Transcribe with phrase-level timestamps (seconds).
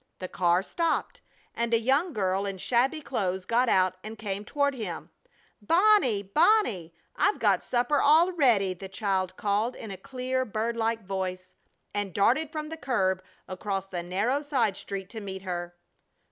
[0.17, 1.21] The car stopped,
[1.53, 5.11] and a young girl in shabby clothes got out and came toward him.
[5.61, 6.23] "Bonnie!
[6.23, 6.95] Bonnie!
[7.15, 11.53] I've got supper all ready!" the child called in a clear, bird like voice,
[11.93, 15.75] and darted from the curb across the narrow side street to meet her.